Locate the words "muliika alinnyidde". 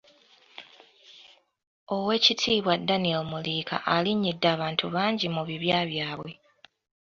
3.31-4.47